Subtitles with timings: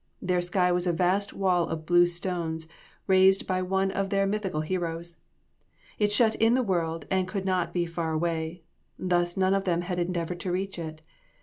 [0.19, 2.67] Their sky was a vast wall of blue stones
[3.05, 5.19] raised by one of their mythical heroes.
[5.99, 8.63] It shut in the world and could not be far away,
[8.97, 11.01] though none of them had endeavored to reach it.